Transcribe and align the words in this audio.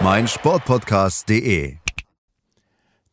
meinsportpodcast.de. 0.00 1.76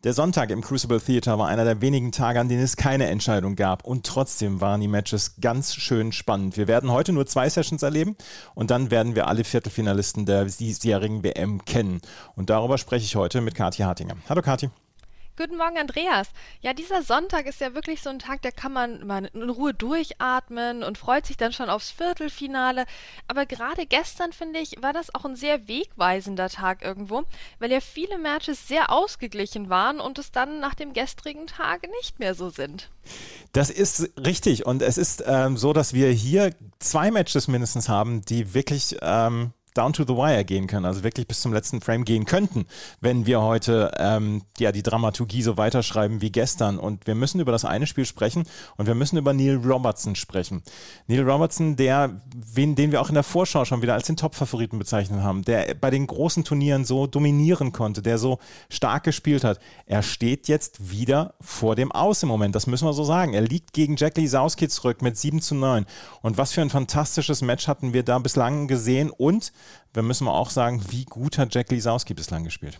Der 0.03 0.13
Sonntag 0.13 0.49
im 0.49 0.61
Crucible 0.61 0.99
Theater 0.99 1.37
war 1.37 1.47
einer 1.47 1.63
der 1.63 1.79
wenigen 1.79 2.11
Tage, 2.11 2.39
an 2.39 2.49
denen 2.49 2.63
es 2.63 2.75
keine 2.75 3.05
Entscheidung 3.05 3.55
gab. 3.55 3.85
Und 3.85 4.05
trotzdem 4.05 4.59
waren 4.59 4.81
die 4.81 4.87
Matches 4.87 5.35
ganz 5.39 5.75
schön 5.75 6.11
spannend. 6.11 6.57
Wir 6.57 6.67
werden 6.67 6.91
heute 6.91 7.13
nur 7.13 7.27
zwei 7.27 7.47
Sessions 7.49 7.83
erleben 7.83 8.15
und 8.55 8.71
dann 8.71 8.89
werden 8.89 9.15
wir 9.15 9.27
alle 9.27 9.43
Viertelfinalisten 9.43 10.25
der 10.25 10.45
diesjährigen 10.45 11.23
WM 11.23 11.63
kennen. 11.65 12.01
Und 12.35 12.49
darüber 12.49 12.79
spreche 12.79 13.05
ich 13.05 13.15
heute 13.15 13.41
mit 13.41 13.53
Kathi 13.53 13.83
Hartinger. 13.83 14.15
Hallo 14.27 14.41
Kathi. 14.41 14.71
Guten 15.37 15.55
Morgen, 15.55 15.77
Andreas. 15.77 16.27
Ja, 16.59 16.73
dieser 16.73 17.03
Sonntag 17.03 17.45
ist 17.45 17.61
ja 17.61 17.73
wirklich 17.73 18.01
so 18.01 18.09
ein 18.09 18.19
Tag, 18.19 18.41
da 18.41 18.51
kann 18.51 18.73
man 18.73 19.07
mal 19.07 19.29
in 19.33 19.49
Ruhe 19.49 19.73
durchatmen 19.73 20.83
und 20.83 20.97
freut 20.97 21.25
sich 21.25 21.37
dann 21.37 21.53
schon 21.53 21.69
aufs 21.69 21.89
Viertelfinale. 21.89 22.85
Aber 23.29 23.45
gerade 23.45 23.85
gestern, 23.85 24.33
finde 24.33 24.59
ich, 24.59 24.81
war 24.81 24.91
das 24.91 25.15
auch 25.15 25.23
ein 25.23 25.37
sehr 25.37 25.69
wegweisender 25.69 26.49
Tag 26.49 26.83
irgendwo, 26.83 27.23
weil 27.59 27.71
ja 27.71 27.79
viele 27.79 28.17
Matches 28.17 28.67
sehr 28.67 28.91
ausgeglichen 28.91 29.69
waren 29.69 30.01
und 30.01 30.19
es 30.19 30.33
dann 30.33 30.59
nach 30.59 30.75
dem 30.75 30.91
gestrigen 30.91 31.47
Tag 31.47 31.87
nicht 32.01 32.19
mehr 32.19 32.35
so 32.35 32.49
sind. 32.49 32.89
Das 33.53 33.69
ist 33.69 34.11
richtig 34.17 34.65
und 34.65 34.81
es 34.81 34.97
ist 34.97 35.23
ähm, 35.25 35.55
so, 35.55 35.71
dass 35.71 35.93
wir 35.93 36.11
hier 36.11 36.53
zwei 36.79 37.09
Matches 37.09 37.47
mindestens 37.47 37.87
haben, 37.87 38.21
die 38.21 38.53
wirklich 38.53 38.97
ähm, 39.01 39.53
down 39.73 39.93
to 39.93 40.03
the 40.03 40.15
wire 40.15 40.43
gehen 40.43 40.67
können, 40.67 40.85
also 40.85 41.03
wirklich 41.03 41.27
bis 41.27 41.41
zum 41.41 41.53
letzten 41.53 41.81
Frame 41.81 42.03
gehen 42.05 42.25
könnten, 42.25 42.65
wenn 42.99 43.25
wir 43.25 43.41
heute 43.41 43.91
ähm, 43.97 44.41
ja 44.59 44.71
die 44.71 44.83
Dramaturgie 44.83 45.41
so 45.41 45.57
weiterschreiben 45.57 46.21
wie 46.21 46.31
gestern. 46.31 46.77
Und 46.77 47.07
wir 47.07 47.15
müssen 47.15 47.39
über 47.39 47.51
das 47.51 47.65
eine 47.65 47.87
Spiel 47.87 48.05
sprechen 48.05 48.43
und 48.77 48.87
wir 48.87 48.95
müssen 48.95 49.17
über 49.17 49.33
Neil 49.33 49.57
Robertson 49.57 50.15
sprechen. 50.15 50.61
Neil 51.07 51.29
Robertson, 51.29 51.75
der, 51.75 52.21
wen, 52.35 52.75
den 52.75 52.91
wir 52.91 53.01
auch 53.01 53.09
in 53.09 53.15
der 53.15 53.23
Vorschau 53.23 53.65
schon 53.65 53.81
wieder 53.81 53.93
als 53.93 54.07
den 54.07 54.17
Top-Favoriten 54.17 54.77
bezeichnet 54.77 55.21
haben, 55.21 55.43
der 55.43 55.75
bei 55.75 55.89
den 55.89 56.07
großen 56.07 56.43
Turnieren 56.43 56.85
so 56.85 57.07
dominieren 57.07 57.71
konnte, 57.71 58.01
der 58.01 58.17
so 58.17 58.39
stark 58.69 59.03
gespielt 59.03 59.43
hat. 59.43 59.59
Er 59.85 60.03
steht 60.03 60.47
jetzt 60.47 60.91
wieder 60.91 61.33
vor 61.39 61.75
dem 61.75 61.91
Aus 61.91 62.23
im 62.23 62.29
Moment, 62.29 62.55
das 62.55 62.67
müssen 62.67 62.85
wir 62.85 62.93
so 62.93 63.03
sagen. 63.03 63.33
Er 63.33 63.41
liegt 63.41 63.73
gegen 63.73 63.95
Jack 63.95 64.17
Lisowski 64.17 64.67
zurück 64.67 65.01
mit 65.01 65.17
7 65.17 65.41
zu 65.41 65.55
9. 65.55 65.85
Und 66.21 66.37
was 66.37 66.51
für 66.51 66.61
ein 66.61 66.69
fantastisches 66.69 67.41
Match 67.41 67.67
hatten 67.67 67.93
wir 67.93 68.03
da 68.03 68.19
bislang 68.19 68.67
gesehen 68.67 69.09
und 69.09 69.51
wir 69.93 70.03
müssen 70.03 70.25
auch 70.33 70.49
sagen, 70.49 70.83
wie 70.89 71.05
gut 71.05 71.37
hat 71.37 71.53
Jack 71.53 71.71
Lisowski 71.71 72.13
bislang 72.13 72.43
gespielt? 72.43 72.79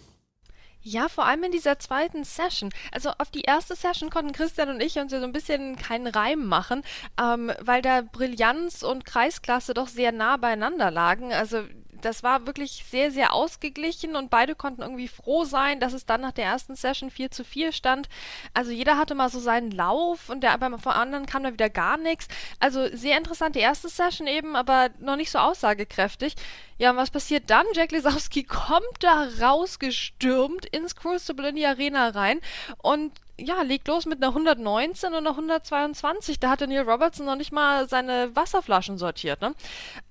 Ja, 0.83 1.09
vor 1.09 1.25
allem 1.25 1.43
in 1.43 1.51
dieser 1.51 1.77
zweiten 1.77 2.23
Session. 2.23 2.71
Also 2.91 3.11
auf 3.19 3.29
die 3.29 3.41
erste 3.41 3.75
Session 3.75 4.09
konnten 4.09 4.31
Christian 4.33 4.69
und 4.69 4.81
ich 4.81 4.97
uns 4.97 5.11
ja 5.11 5.19
so 5.19 5.25
ein 5.25 5.31
bisschen 5.31 5.75
keinen 5.75 6.07
Reim 6.07 6.45
machen, 6.47 6.81
ähm, 7.21 7.51
weil 7.61 7.81
da 7.83 8.01
Brillanz 8.01 8.81
und 8.81 9.05
Kreisklasse 9.05 9.75
doch 9.75 9.87
sehr 9.87 10.11
nah 10.11 10.37
beieinander 10.37 10.89
lagen. 10.89 11.33
Also 11.33 11.63
das 12.01 12.23
war 12.23 12.45
wirklich 12.45 12.83
sehr, 12.89 13.11
sehr 13.11 13.33
ausgeglichen 13.33 14.15
und 14.15 14.29
beide 14.29 14.55
konnten 14.55 14.81
irgendwie 14.81 15.07
froh 15.07 15.45
sein, 15.45 15.79
dass 15.79 15.93
es 15.93 16.05
dann 16.05 16.21
nach 16.21 16.31
der 16.31 16.45
ersten 16.45 16.75
Session 16.75 17.09
4 17.09 17.31
zu 17.31 17.43
4 17.43 17.71
stand. 17.71 18.09
Also 18.53 18.71
jeder 18.71 18.97
hatte 18.97 19.15
mal 19.15 19.29
so 19.29 19.39
seinen 19.39 19.71
Lauf 19.71 20.29
und 20.29 20.41
der 20.41 20.57
beim 20.57 20.73
anderen 20.73 21.25
kam 21.25 21.43
da 21.43 21.53
wieder 21.53 21.69
gar 21.69 21.97
nichts. 21.97 22.27
Also 22.59 22.87
sehr 22.95 23.17
interessant 23.17 23.55
die 23.55 23.59
erste 23.59 23.89
Session 23.89 24.27
eben, 24.27 24.55
aber 24.55 24.89
noch 24.99 25.15
nicht 25.15 25.31
so 25.31 25.39
aussagekräftig. 25.39 26.35
Ja, 26.77 26.91
und 26.91 26.97
was 26.97 27.11
passiert 27.11 27.49
dann? 27.49 27.65
Jack 27.73 27.91
Lesowski 27.91 28.43
kommt 28.45 28.83
da 29.01 29.27
rausgestürmt 29.39 30.70
ins 30.71 30.95
Crucible 30.95 31.49
in 31.49 31.55
die 31.55 31.65
Arena 31.65 32.09
rein 32.09 32.39
und 32.77 33.11
ja, 33.37 33.61
legt 33.61 33.87
los 33.87 34.05
mit 34.05 34.21
einer 34.21 34.29
119 34.29 35.09
und 35.09 35.15
einer 35.15 35.31
122. 35.31 36.39
Da 36.39 36.49
hatte 36.49 36.67
Neil 36.67 36.87
Robertson 36.87 37.25
noch 37.25 37.35
nicht 37.35 37.51
mal 37.51 37.89
seine 37.89 38.35
Wasserflaschen 38.35 38.97
sortiert. 38.97 39.41
Ne? 39.41 39.53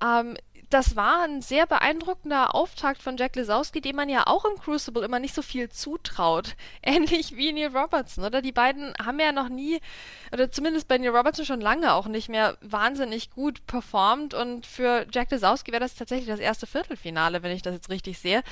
Ähm, 0.02 0.36
das 0.70 0.94
war 0.94 1.22
ein 1.24 1.42
sehr 1.42 1.66
beeindruckender 1.66 2.54
Auftakt 2.54 3.02
von 3.02 3.16
Jack 3.16 3.34
Lesowski, 3.34 3.80
dem 3.80 3.96
man 3.96 4.08
ja 4.08 4.28
auch 4.28 4.44
im 4.44 4.56
Crucible 4.56 5.04
immer 5.04 5.18
nicht 5.18 5.34
so 5.34 5.42
viel 5.42 5.68
zutraut. 5.68 6.54
Ähnlich 6.82 7.36
wie 7.36 7.52
Neil 7.52 7.76
Robertson, 7.76 8.24
oder? 8.24 8.40
Die 8.40 8.52
beiden 8.52 8.94
haben 9.04 9.18
ja 9.18 9.32
noch 9.32 9.48
nie, 9.48 9.80
oder 10.32 10.52
zumindest 10.52 10.86
bei 10.86 10.96
Neil 10.96 11.14
Robertson 11.14 11.44
schon 11.44 11.60
lange 11.60 11.92
auch 11.92 12.06
nicht 12.06 12.28
mehr 12.28 12.56
wahnsinnig 12.60 13.30
gut 13.30 13.66
performt. 13.66 14.32
Und 14.32 14.64
für 14.64 15.06
Jack 15.12 15.32
Lesowski 15.32 15.72
wäre 15.72 15.80
das 15.80 15.96
tatsächlich 15.96 16.28
das 16.28 16.38
erste 16.38 16.68
Viertelfinale, 16.68 17.42
wenn 17.42 17.50
ich 17.50 17.62
das 17.62 17.74
jetzt 17.74 17.90
richtig 17.90 18.20
sehe. 18.20 18.44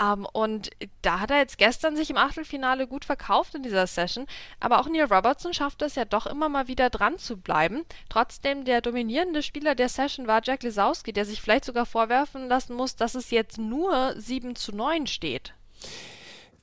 Ähm, 0.00 0.26
und 0.32 0.70
da 1.02 1.20
hat 1.20 1.30
er 1.30 1.38
jetzt 1.38 1.58
gestern 1.58 1.94
sich 1.94 2.08
im 2.08 2.16
Achtelfinale 2.16 2.86
gut 2.86 3.04
verkauft 3.04 3.54
in 3.54 3.62
dieser 3.62 3.86
Session. 3.86 4.26
Aber 4.60 4.80
auch 4.80 4.88
Neil 4.88 5.12
Robertson 5.12 5.52
schafft 5.52 5.82
es 5.82 5.94
ja 5.94 6.06
doch 6.06 6.26
immer 6.26 6.48
mal 6.48 6.68
wieder 6.68 6.88
dran 6.88 7.18
zu 7.18 7.36
bleiben. 7.36 7.84
Trotzdem 8.08 8.64
der 8.64 8.80
dominierende 8.80 9.42
Spieler 9.42 9.74
der 9.74 9.90
Session 9.90 10.26
war 10.26 10.40
Jack 10.42 10.62
Lesowski, 10.62 11.12
der 11.12 11.26
sich 11.26 11.42
vielleicht 11.42 11.65
sogar 11.66 11.86
vorwerfen 11.86 12.48
lassen 12.48 12.74
muss, 12.74 12.96
dass 12.96 13.14
es 13.14 13.30
jetzt 13.30 13.58
nur 13.58 14.14
7 14.16 14.56
zu 14.56 14.74
9 14.74 15.06
steht. 15.06 15.54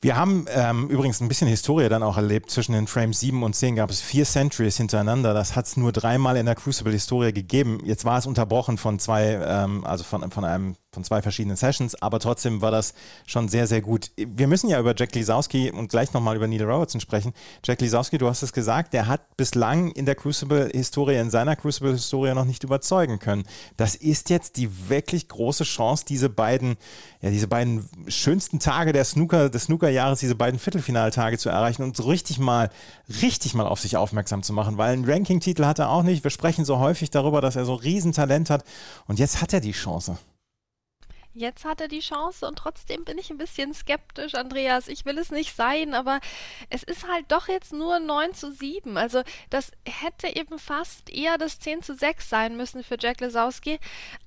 Wir 0.03 0.18
haben 0.18 0.47
ähm, 0.50 0.90
übrigens 0.90 1.22
ein 1.22 1.30
bisschen 1.30 1.47
Historie 1.47 1.88
dann 1.88 2.03
auch 2.03 2.18
erlebt. 2.18 2.52
Zwischen 2.52 2.74
den 2.74 2.88
Frames 2.88 3.22
7 3.22 3.41
und 3.41 3.56
10 3.56 3.78
gab 3.78 3.90
es 3.90 4.02
vier 4.02 4.25
Centuries 4.25 4.75
hintereinander. 4.75 5.34
Das 5.34 5.56
hat 5.56 5.66
es 5.66 5.78
nur 5.78 5.94
dreimal 5.94 6.36
in 6.36 6.46
der 6.46 6.56
Crucible-Historie 6.56 7.31
gegeben. 7.31 7.80
Jetzt 7.86 8.03
war 8.03 8.18
es 8.18 8.25
unterbrochen 8.25 8.78
von 8.78 9.00
zwei, 9.00 9.40
ähm, 9.46 9.86
also 9.86 10.03
von, 10.03 10.30
von 10.30 10.44
einem 10.44 10.75
von 10.94 11.04
zwei 11.04 11.22
verschiedenen 11.22 11.58
Sessions, 11.58 12.02
aber 12.02 12.20
trotzdem 12.20 12.62
war 12.62 12.72
das 12.72 12.94
schon 13.26 13.50
sehr, 13.50 13.68
sehr 13.68 13.81
gut. 13.81 14.12
Wir 14.16 14.48
müssen 14.48 14.70
ja 14.70 14.80
über 14.80 14.94
Jack 14.96 15.16
Lisowski 15.16 15.72
und 15.72 15.90
gleich 15.90 16.14
nochmal 16.14 16.36
über 16.36 16.48
Neil 16.48 16.64
Robertson 16.64 17.02
sprechen. 17.02 17.34
Jack 17.64 17.81
Lisowski, 17.81 18.18
du 18.18 18.28
hast 18.28 18.44
es 18.44 18.54
gesagt, 18.54 18.94
der 18.94 19.08
hat 19.08 19.36
bislang 19.38 19.92
in 19.92 20.06
der 20.06 20.16
Crucible-Historie, 20.16 21.18
in 21.18 21.32
seiner 21.32 21.56
Crucible-Historie 21.56 22.34
noch 22.34 22.46
nicht 22.46 22.64
überzeugen 22.64 23.20
können. 23.20 23.44
Das 23.76 23.96
ist 23.96 24.30
jetzt 24.30 24.58
die 24.58 24.90
wirklich 24.90 25.28
große 25.28 25.64
Chance, 25.64 26.06
diese 26.08 26.30
beiden, 26.30 26.78
ja, 27.22 27.32
diese 27.32 27.48
beiden 27.48 27.90
schönsten 28.08 28.59
Tage 28.59 28.94
der 28.94 29.06
Snooker, 29.06 29.50
des 29.50 29.64
Snooker-Jahres, 29.64 30.20
diese 30.20 30.36
beiden 30.36 30.59
Viertelfinaltage 30.59 31.38
zu 31.38 31.50
erreichen 31.50 31.84
und 31.84 31.98
so 31.98 32.03
richtig 32.03 32.38
mal, 32.38 32.70
richtig 33.22 33.56
mal 33.56 33.66
auf 33.66 33.80
sich 33.80 33.98
aufmerksam 33.98 34.44
zu 34.44 34.53
machen, 34.53 34.78
weil 34.78 34.94
einen 34.94 35.09
Ranking-Titel 35.09 35.66
hat 35.66 35.80
er 35.80 35.90
auch 35.90 36.03
nicht. 36.03 36.24
Wir 36.24 36.32
sprechen 36.32 36.66
so 36.66 36.80
häufig 36.80 37.09
darüber, 37.09 37.42
dass 37.42 37.56
er 37.56 37.66
so 37.66 37.74
Riesentalent 37.74 38.50
hat 38.50 38.64
und 39.08 39.20
jetzt 39.20 39.42
hat 39.42 39.53
er 39.53 39.59
die 39.59 39.72
Chance. 39.72 40.18
Jetzt 41.36 41.66
hat 41.66 41.82
er 41.82 41.88
die 41.88 42.00
Chance 42.00 42.48
und 42.48 42.58
trotzdem 42.60 43.06
bin 43.06 43.18
ich 43.18 43.32
ein 43.32 43.40
bisschen 43.40 43.74
skeptisch, 43.74 44.36
Andreas. 44.36 44.88
Ich 44.88 45.04
will 45.04 45.18
es 45.18 45.32
nicht 45.32 45.56
sein, 45.56 45.96
aber 45.96 46.20
es 46.70 46.84
ist 46.84 47.08
halt 47.08 47.26
doch 47.32 47.48
jetzt 47.48 47.74
nur 47.74 48.00
9 48.00 48.36
zu 48.36 48.52
7. 48.52 48.98
Also 48.98 49.24
das 49.50 49.72
hätte 49.84 50.28
eben 50.28 50.60
fast 50.60 51.10
eher 51.10 51.40
das 51.40 51.60
10 51.60 51.82
zu 51.82 51.96
6 51.96 52.30
sein 52.30 52.56
müssen 52.56 52.84
für 52.84 52.98
Jack 53.00 53.20
Lesowski. 53.20 53.80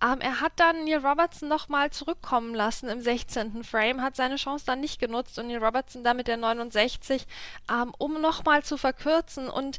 Ähm, 0.03 0.21
er 0.21 0.41
hat 0.41 0.55
dann 0.57 0.85
Neil 0.85 0.99
Robertson 1.07 1.49
nochmal 1.49 1.91
zurückkommen 1.91 2.57
lassen 2.57 2.89
im 2.89 3.01
16. 3.01 3.63
Frame, 3.63 4.03
hat 4.03 4.17
seine 4.17 4.35
Chance 4.35 4.67
dann 4.67 4.81
nicht 4.81 4.99
genutzt 4.99 5.39
und 5.39 5.47
Neil 5.47 5.63
Robertson 5.63 6.03
damit 6.03 6.27
der 6.27 6.39
69, 6.39 7.25
ähm, 7.71 7.95
um 7.99 8.21
nochmal 8.21 8.65
zu 8.65 8.77
verkürzen 8.77 9.49
und 9.49 9.79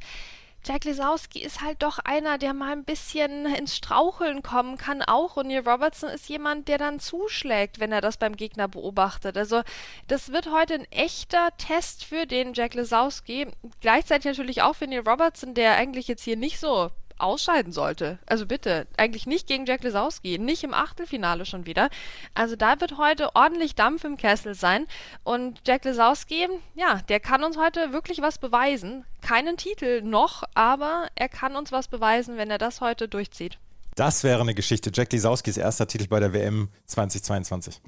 Jack 0.68 0.84
Lesowski 0.84 1.40
ist 1.40 1.62
halt 1.62 1.82
doch 1.82 1.98
einer, 2.00 2.38
der 2.38 2.54
mal 2.54 2.74
ein 2.74 2.84
bisschen 2.84 3.46
ins 3.46 3.78
Straucheln 3.78 4.44
kommen 4.44 4.78
kann 4.78 5.02
auch. 5.02 5.38
Und 5.38 5.48
Neil 5.48 5.68
Robertson 5.68 6.10
ist 6.10 6.28
jemand, 6.28 6.68
der 6.68 6.78
dann 6.78 7.00
zuschlägt, 7.00 7.80
wenn 7.80 7.94
er 7.94 8.02
das 8.02 8.18
beim 8.18 8.36
Gegner 8.36 8.68
beobachtet. 8.68 9.38
Also 9.38 9.62
das 10.10 10.34
wird 10.34 10.52
heute 10.52 10.74
ein 10.74 10.92
echter 10.92 11.56
Test 11.58 12.04
für 12.04 12.26
den 12.26 12.54
Jack 12.54 12.74
Lesowski. 12.74 13.48
Gleichzeitig 13.80 14.26
natürlich 14.26 14.62
auch 14.62 14.76
für 14.76 14.88
Neil 14.88 15.08
Robertson, 15.08 15.54
der 15.54 15.76
eigentlich 15.76 16.10
jetzt 16.10 16.24
hier 16.24 16.36
nicht 16.36 16.60
so 16.60 16.92
ausscheiden 17.20 17.72
sollte. 17.72 18.20
Also 18.26 18.46
bitte, 18.46 18.88
eigentlich 18.98 19.28
nicht 19.28 19.48
gegen 19.48 19.66
Jack 19.66 19.84
Lesowski, 19.84 20.38
nicht 20.40 20.64
im 20.64 20.74
Achtelfinale 20.74 21.46
schon 21.46 21.66
wieder. 21.66 21.90
Also 22.34 22.56
da 22.56 22.80
wird 22.80 22.98
heute 22.98 23.36
ordentlich 23.36 23.76
Dampf 23.76 24.04
im 24.04 24.18
Kessel 24.18 24.56
sein. 24.56 24.88
Und 25.24 25.62
Jack 25.66 25.86
Lesowski, 25.86 26.48
ja, 26.76 27.02
der 27.10 27.20
kann 27.20 27.44
uns 27.44 27.58
heute 27.58 27.94
wirklich 27.94 28.22
was 28.22 28.38
beweisen. 28.38 29.06
Keinen 29.22 29.58
Titel 29.58 30.02
noch, 30.02 30.44
aber 30.54 31.08
er 31.16 31.30
kann 31.30 31.56
uns 31.56 31.72
was 31.72 31.88
beweisen, 31.88 32.38
wenn 32.38 32.50
er 32.50 32.58
das 32.58 32.82
heute 32.82 33.08
durchzieht. 33.08 33.58
Das 33.96 34.24
wäre 34.24 34.42
eine 34.42 34.54
Geschichte. 34.54 34.92
Jack 34.94 35.12
Lisowskis 35.12 35.58
erster 35.58 35.88
Titel 35.88 36.08
bei 36.08 36.20
der 36.20 36.32
WM 36.32 36.70
2022. 36.86 37.82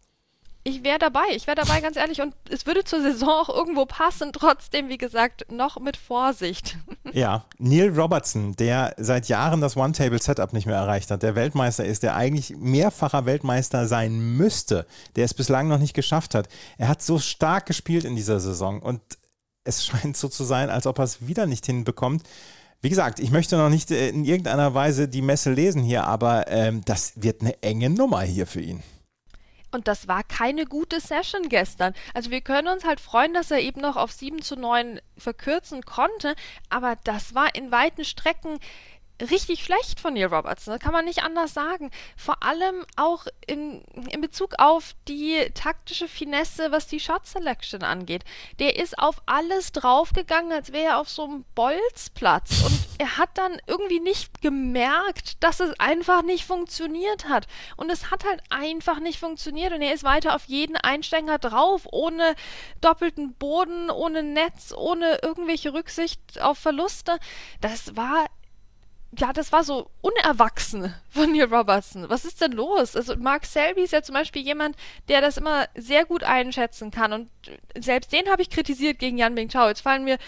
ich 0.63 0.83
wäre 0.83 1.00
dabei. 1.00 1.23
Ich 1.35 1.47
wäre 1.47 1.56
dabei, 1.56 1.79
ganz 1.81 1.95
ehrlich. 1.95 2.21
Und 2.21 2.35
es 2.50 2.65
würde 2.65 2.83
zur 2.83 3.01
Saison 3.01 3.29
auch 3.29 3.50
irgendwo 3.50 3.85
passen. 3.85 4.33
Trotzdem, 4.33 4.89
wie 4.89 4.97
gesagt, 4.97 5.51
noch 5.51 5.79
mit 5.79 5.97
Vorsicht. 5.97 6.77
Ja, 7.11 7.45
Neil 7.57 7.89
Robertson, 7.89 8.56
der 8.56 8.94
seit 8.97 9.29
Jahren 9.29 9.61
das 9.61 9.75
One-Table-Setup 9.75 10.53
nicht 10.53 10.67
mehr 10.67 10.75
erreicht 10.75 11.09
hat, 11.09 11.23
der 11.23 11.33
Weltmeister 11.33 11.83
ist, 11.83 12.03
der 12.03 12.15
eigentlich 12.15 12.56
mehrfacher 12.56 13.25
Weltmeister 13.25 13.88
sein 13.88 14.38
müsste, 14.38 14.85
der 15.15 15.25
es 15.25 15.33
bislang 15.33 15.67
noch 15.67 15.79
nicht 15.79 15.95
geschafft 15.95 16.35
hat. 16.35 16.50
Er 16.77 16.88
hat 16.88 17.01
so 17.01 17.17
stark 17.17 17.65
gespielt 17.65 18.06
in 18.06 18.15
dieser 18.15 18.39
Saison 18.39 18.79
und 18.79 19.01
es 19.63 19.85
scheint 19.88 20.17
so 20.17 20.27
zu 20.27 20.44
sein, 20.44 20.69
als 20.69 20.85
ob 20.85 21.00
er 21.00 21.06
es 21.06 21.27
wieder 21.27 21.47
nicht 21.47 21.65
hinbekommt. 21.65 22.21
Wie 22.81 22.89
gesagt, 22.89 23.19
ich 23.19 23.31
möchte 23.31 23.57
noch 23.57 23.69
nicht 23.69 23.89
äh, 23.89 24.09
in 24.09 24.23
irgendeiner 24.23 24.75
Weise 24.75 25.07
die 25.07 25.23
Messe 25.23 25.51
lesen 25.51 25.81
hier, 25.81 26.03
aber 26.06 26.47
ähm, 26.47 26.81
das 26.85 27.13
wird 27.15 27.41
eine 27.41 27.61
enge 27.63 27.89
Nummer 27.89 28.21
hier 28.21 28.45
für 28.45 28.61
ihn. 28.61 28.83
Und 29.71 29.88
das 29.88 30.07
war 30.07 30.24
keine 30.24 30.66
gute 30.66 31.00
Session 31.00 31.50
gestern. 31.50 31.94
Also 32.13 32.31
wir 32.31 32.42
können 32.42 32.68
uns 32.68 32.83
halt 32.83 33.00
freuen, 33.00 33.33
dass 33.33 33.51
er 33.51 33.60
eben 33.60 33.81
noch 33.81 33.98
auf 33.98 34.12
7 34.12 34.42
zu 34.42 34.56
9 34.56 35.00
verkürzen 35.18 35.83
konnte, 35.83 36.36
aber 36.69 36.98
das 37.04 37.36
war 37.36 37.54
in 37.56 37.71
weiten 37.71 38.04
Strecken 38.04 38.60
richtig 39.21 39.63
schlecht 39.63 40.00
von 40.00 40.13
Neil 40.13 40.27
Robertson. 40.27 40.74
Das 40.74 40.81
kann 40.81 40.94
man 40.94 41.06
nicht 41.06 41.24
anders 41.24 41.54
sagen. 41.54 41.92
Vor 42.16 42.44
allem 42.44 42.86
auch 42.95 43.25
in, 43.45 43.83
in 44.10 44.21
Bezug 44.21 44.56
auf 44.57 44.95
die 45.07 45.50
taktische 45.54 46.07
Finesse, 46.07 46.71
was 46.71 46.88
die 46.88 47.00
Shot 47.00 47.25
Selection 47.25 47.83
angeht. 47.83 48.24
Der 48.60 48.77
ist 48.77 48.98
auf 48.98 49.21
alles 49.25 49.71
draufgegangen, 49.71 50.51
als 50.51 50.71
wäre 50.71 50.89
er 50.89 50.98
auf 51.00 51.10
so 51.10 51.24
einem 51.25 51.45
Bolzplatz. 51.56 52.63
Und 52.63 52.80
er 52.98 53.18
hat 53.18 53.38
dann 53.38 53.57
irgendwie 53.68 54.00
nicht 54.00 54.42
gemerkt, 54.42 55.44
dass 55.44 55.60
es 55.60 55.77
einfach 55.80 56.24
nicht 56.24 56.45
funktioniert 56.45 57.27
hat. 57.27 57.48
Und 57.75 57.89
es 57.89 58.12
hat 58.12 58.25
halt 58.25 58.42
einfach 58.50 59.00
nicht 59.00 59.19
funktioniert. 59.19 59.74
Und 59.74 59.81
er 59.81 59.94
ist 59.94 60.04
weiter 60.04 60.36
auf 60.36 60.45
jeden 60.45 60.77
Einsteiger 60.77 61.38
drauf, 61.38 61.88
ohne 61.92 62.36
doppelten 62.81 63.33
Boden, 63.33 63.89
ohne 63.89 64.24
Netz, 64.24 64.74
ohne 64.75 65.19
irgendwelche 65.21 65.74
Rücksicht 65.74 66.39
auf 66.42 66.57
Verluste. 66.57 67.19
Das 67.62 67.95
war 67.95 68.25
ja, 69.17 69.33
das 69.33 69.51
war 69.51 69.63
so 69.63 69.89
unerwachsen 70.01 70.94
von 71.09 71.31
Neil 71.31 71.51
Robertson. 71.53 72.09
Was 72.09 72.25
ist 72.25 72.41
denn 72.41 72.51
los? 72.51 72.95
Also 72.95 73.15
Mark 73.15 73.45
Selby 73.45 73.81
ist 73.81 73.94
ja 73.94 74.03
zum 74.03 74.13
Beispiel 74.13 74.44
jemand, 74.44 74.75
der 75.07 75.21
das 75.21 75.38
immer 75.38 75.67
sehr 75.75 76.06
gut 76.06 76.23
einschätzen 76.23 76.91
kann. 76.91 77.13
Und 77.13 77.29
selbst 77.77 78.13
den 78.13 78.29
habe 78.29 78.44
ich 78.44 78.51
kritisiert 78.51 79.00
gegen 79.00 79.17
Jan 79.17 79.33
Bing 79.33 79.50
Chao. 79.50 79.67
Jetzt 79.67 79.81
fallen 79.81 80.03
mir 80.03 80.19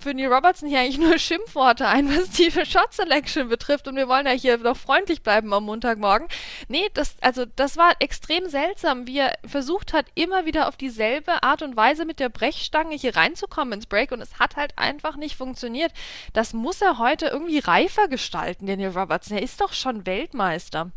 für 0.00 0.14
Neil 0.14 0.32
Robertson 0.32 0.68
hier 0.68 0.78
eigentlich 0.78 0.98
nur 0.98 1.18
Schimpfworte 1.18 1.88
ein, 1.88 2.08
was 2.08 2.30
die 2.30 2.50
Shot 2.66 2.92
Selection 2.92 3.48
betrifft. 3.48 3.88
Und 3.88 3.96
wir 3.96 4.06
wollen 4.06 4.26
ja 4.26 4.32
hier 4.32 4.56
noch 4.58 4.76
freundlich 4.76 5.22
bleiben 5.22 5.52
am 5.52 5.64
Montagmorgen. 5.64 6.28
Nee, 6.68 6.88
das, 6.94 7.16
also, 7.20 7.44
das 7.44 7.76
war 7.76 7.96
extrem 7.98 8.48
seltsam, 8.48 9.08
wie 9.08 9.18
er 9.18 9.36
versucht 9.44 9.92
hat, 9.92 10.06
immer 10.14 10.46
wieder 10.46 10.68
auf 10.68 10.76
dieselbe 10.76 11.42
Art 11.42 11.62
und 11.62 11.76
Weise 11.76 12.04
mit 12.04 12.20
der 12.20 12.28
Brechstange 12.28 12.94
hier 12.94 13.16
reinzukommen 13.16 13.74
ins 13.74 13.86
Break. 13.86 14.12
Und 14.12 14.20
es 14.20 14.38
hat 14.38 14.54
halt 14.54 14.78
einfach 14.78 15.16
nicht 15.16 15.36
funktioniert. 15.36 15.92
Das 16.32 16.52
muss 16.52 16.80
er 16.80 16.98
heute 16.98 17.26
irgendwie 17.26 17.58
reifer 17.58 18.06
gestalten, 18.06 18.27
der 18.30 18.76
Neil 18.76 18.96
Robertson. 18.96 19.36
Er 19.36 19.42
ist 19.42 19.60
doch 19.60 19.72
schon 19.72 20.06
Weltmeister. 20.06 20.90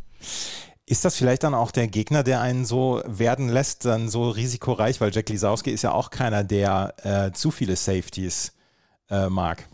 Ist 0.85 1.05
das 1.05 1.15
vielleicht 1.15 1.43
dann 1.43 1.53
auch 1.53 1.71
der 1.71 1.87
Gegner, 1.87 2.23
der 2.23 2.41
einen 2.41 2.65
so 2.65 3.01
werden 3.05 3.49
lässt, 3.49 3.85
dann 3.85 4.09
so 4.09 4.29
risikoreich? 4.29 4.99
Weil 4.99 5.13
Jack 5.13 5.29
Lisowski 5.29 5.71
ist 5.71 5.83
ja 5.83 5.91
auch 5.93 6.09
keiner, 6.09 6.43
der 6.43 6.93
äh, 7.03 7.31
zu 7.31 7.51
viele 7.51 7.75
Safeties 7.75 8.53
äh, 9.09 9.29
mag. 9.29 9.65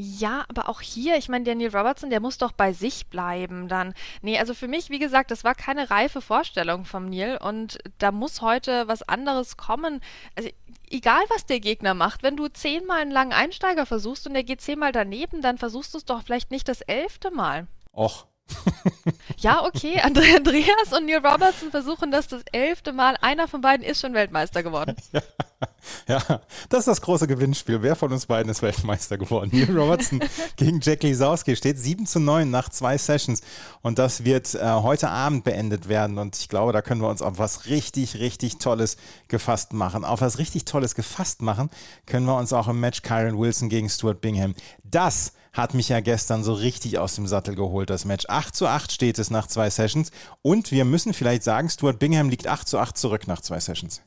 Ja, 0.00 0.44
aber 0.48 0.68
auch 0.68 0.80
hier, 0.80 1.16
ich 1.16 1.28
meine, 1.28 1.56
Neil 1.56 1.76
Robertson, 1.76 2.08
der 2.08 2.20
muss 2.20 2.38
doch 2.38 2.52
bei 2.52 2.72
sich 2.72 3.08
bleiben 3.08 3.66
dann. 3.66 3.94
Nee, 4.22 4.38
also 4.38 4.54
für 4.54 4.68
mich, 4.68 4.90
wie 4.90 5.00
gesagt, 5.00 5.32
das 5.32 5.42
war 5.42 5.56
keine 5.56 5.90
reife 5.90 6.20
Vorstellung 6.20 6.84
vom 6.84 7.10
Neil 7.10 7.36
und 7.36 7.78
da 7.98 8.12
muss 8.12 8.40
heute 8.40 8.86
was 8.86 9.02
anderes 9.02 9.56
kommen. 9.56 10.00
Also 10.36 10.50
egal 10.90 11.22
was 11.28 11.46
der 11.46 11.60
Gegner 11.60 11.94
macht, 11.94 12.22
wenn 12.22 12.36
du 12.36 12.48
zehnmal 12.48 13.00
einen 13.00 13.10
langen 13.10 13.32
Einsteiger 13.32 13.86
versuchst 13.86 14.26
und 14.26 14.34
der 14.34 14.44
geht 14.44 14.60
zehnmal 14.60 14.92
daneben, 14.92 15.42
dann 15.42 15.58
versuchst 15.58 15.94
du 15.94 15.98
es 15.98 16.04
doch 16.04 16.22
vielleicht 16.22 16.50
nicht 16.50 16.68
das 16.68 16.80
elfte 16.82 17.30
Mal. 17.30 17.66
Och, 17.92 18.26
ja, 19.38 19.64
okay. 19.64 20.00
Andreas 20.00 20.92
und 20.96 21.06
Neil 21.06 21.24
Robertson 21.24 21.70
versuchen 21.70 22.10
das 22.10 22.28
das 22.28 22.42
elfte 22.52 22.92
Mal. 22.92 23.16
Einer 23.20 23.48
von 23.48 23.60
beiden 23.60 23.84
ist 23.84 24.00
schon 24.00 24.14
Weltmeister 24.14 24.62
geworden. 24.62 24.96
Ja, 25.12 25.22
ja, 26.08 26.22
das 26.68 26.80
ist 26.80 26.88
das 26.88 27.00
große 27.00 27.26
Gewinnspiel. 27.26 27.82
Wer 27.82 27.96
von 27.96 28.12
uns 28.12 28.26
beiden 28.26 28.50
ist 28.50 28.62
Weltmeister 28.62 29.18
geworden? 29.18 29.50
Neil 29.52 29.76
Robertson 29.76 30.20
gegen 30.56 30.80
Jack 30.80 31.02
Lisowski 31.02 31.56
steht 31.56 31.78
7 31.78 32.06
zu 32.06 32.20
9 32.20 32.48
nach 32.48 32.68
zwei 32.68 32.96
Sessions. 32.96 33.40
Und 33.82 33.98
das 33.98 34.24
wird 34.24 34.54
äh, 34.54 34.72
heute 34.72 35.10
Abend 35.10 35.44
beendet 35.44 35.88
werden. 35.88 36.18
Und 36.18 36.36
ich 36.36 36.48
glaube, 36.48 36.72
da 36.72 36.82
können 36.82 37.00
wir 37.00 37.08
uns 37.08 37.22
auf 37.22 37.38
was 37.38 37.66
richtig, 37.66 38.18
richtig 38.18 38.58
Tolles 38.58 38.96
gefasst 39.26 39.72
machen. 39.72 40.04
Auf 40.04 40.20
was 40.20 40.38
richtig 40.38 40.64
Tolles 40.64 40.94
gefasst 40.94 41.42
machen 41.42 41.70
können 42.06 42.26
wir 42.26 42.36
uns 42.36 42.52
auch 42.52 42.68
im 42.68 42.80
Match 42.80 43.02
Kyron 43.02 43.38
Wilson 43.38 43.68
gegen 43.68 43.88
Stuart 43.88 44.20
Bingham. 44.20 44.54
Das 44.84 45.32
hat 45.52 45.74
mich 45.74 45.88
ja 45.88 45.98
gestern 46.00 46.44
so 46.44 46.52
richtig 46.52 46.98
aus 46.98 47.16
dem 47.16 47.26
Sattel 47.26 47.56
geholt, 47.56 47.90
das 47.90 48.04
Match. 48.04 48.26
8 48.28 48.54
zu 48.54 48.68
8 48.68 48.92
steht 48.92 49.18
es 49.18 49.30
nach 49.30 49.48
zwei 49.48 49.70
Sessions. 49.70 50.12
Und 50.42 50.70
wir 50.70 50.84
müssen 50.84 51.12
vielleicht 51.12 51.42
sagen, 51.42 51.68
Stuart 51.68 51.98
Bingham 51.98 52.28
liegt 52.28 52.46
8 52.46 52.68
zu 52.68 52.78
8 52.78 52.96
zurück 52.96 53.26
nach 53.26 53.40
zwei 53.40 53.58
Sessions. 53.58 54.02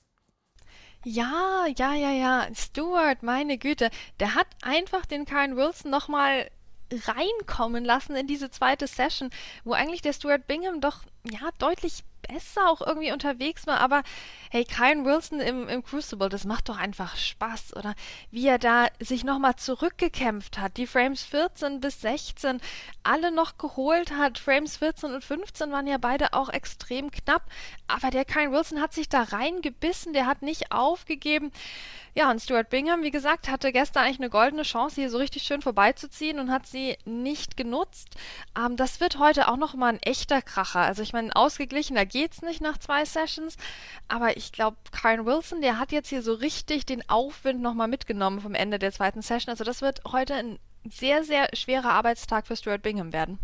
Ja, 1.03 1.65
ja, 1.77 1.93
ja, 1.93 2.11
ja. 2.11 2.47
Stuart, 2.55 3.23
meine 3.23 3.57
Güte, 3.57 3.89
der 4.19 4.35
hat 4.35 4.47
einfach 4.61 5.05
den 5.05 5.25
Karen 5.25 5.55
Wilson 5.55 5.89
nochmal 5.89 6.51
reinkommen 6.91 7.85
lassen 7.85 8.15
in 8.15 8.27
diese 8.27 8.51
zweite 8.51 8.85
Session, 8.85 9.29
wo 9.63 9.73
eigentlich 9.73 10.01
der 10.01 10.13
Stuart 10.13 10.45
Bingham 10.47 10.81
doch 10.81 11.03
ja 11.23 11.49
deutlich 11.57 12.03
besser 12.31 12.69
auch 12.69 12.81
irgendwie 12.81 13.11
unterwegs 13.11 13.67
war, 13.67 13.79
aber 13.79 14.03
hey, 14.49 14.63
Kyle 14.63 15.03
Wilson 15.03 15.39
im, 15.39 15.67
im 15.67 15.83
Crucible, 15.83 16.29
das 16.29 16.45
macht 16.45 16.69
doch 16.69 16.77
einfach 16.77 17.17
Spaß, 17.17 17.75
oder? 17.75 17.93
Wie 18.31 18.47
er 18.47 18.59
da 18.59 18.87
sich 18.99 19.23
nochmal 19.23 19.55
zurückgekämpft 19.55 20.57
hat, 20.57 20.77
die 20.77 20.87
Frames 20.87 21.23
14 21.23 21.79
bis 21.79 22.01
16 22.01 22.61
alle 23.03 23.31
noch 23.31 23.57
geholt 23.57 24.11
hat. 24.11 24.39
Frames 24.39 24.77
14 24.77 25.13
und 25.13 25.23
15 25.23 25.71
waren 25.71 25.87
ja 25.87 25.97
beide 25.97 26.33
auch 26.33 26.49
extrem 26.49 27.11
knapp, 27.11 27.43
aber 27.87 28.11
der 28.11 28.25
Kyle 28.25 28.51
Wilson 28.51 28.81
hat 28.81 28.93
sich 28.93 29.09
da 29.09 29.23
reingebissen, 29.23 30.13
der 30.13 30.25
hat 30.25 30.41
nicht 30.41 30.71
aufgegeben. 30.71 31.51
Ja, 32.13 32.29
und 32.29 32.41
Stuart 32.41 32.69
Bingham, 32.69 33.03
wie 33.03 33.11
gesagt, 33.11 33.47
hatte 33.47 33.71
gestern 33.71 34.03
eigentlich 34.03 34.19
eine 34.19 34.29
goldene 34.29 34.63
Chance, 34.63 34.95
hier 34.95 35.09
so 35.09 35.17
richtig 35.17 35.43
schön 35.43 35.61
vorbeizuziehen 35.61 36.39
und 36.39 36.51
hat 36.51 36.67
sie 36.67 36.97
nicht 37.05 37.55
genutzt. 37.55 38.15
Ähm, 38.57 38.75
das 38.75 38.99
wird 38.99 39.17
heute 39.17 39.47
auch 39.47 39.55
nochmal 39.55 39.93
ein 39.93 40.01
echter 40.01 40.41
Kracher. 40.41 40.81
Also 40.81 41.01
ich 41.03 41.13
meine, 41.13 41.33
ausgeglichener 41.33 42.05
geht's 42.21 42.43
nicht 42.43 42.61
nach 42.61 42.77
zwei 42.77 43.03
Sessions, 43.03 43.57
aber 44.07 44.37
ich 44.37 44.51
glaube, 44.51 44.77
Karen 44.91 45.25
Wilson, 45.25 45.61
der 45.61 45.79
hat 45.79 45.91
jetzt 45.91 46.09
hier 46.09 46.21
so 46.21 46.33
richtig 46.33 46.85
den 46.85 47.09
Aufwind 47.09 47.61
nochmal 47.61 47.87
mitgenommen 47.87 48.41
vom 48.41 48.53
Ende 48.53 48.77
der 48.77 48.91
zweiten 48.91 49.23
Session. 49.23 49.49
Also 49.49 49.63
das 49.63 49.81
wird 49.81 50.01
heute 50.11 50.35
ein 50.35 50.59
sehr, 50.89 51.23
sehr 51.23 51.49
schwerer 51.53 51.91
Arbeitstag 51.91 52.47
für 52.47 52.55
Stuart 52.55 52.81
Bingham 52.81 53.13
werden. 53.13 53.39